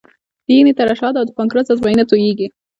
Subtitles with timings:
[0.45, 2.47] د ینې ترشحات او د پانکراس انزایمونه تویېږي.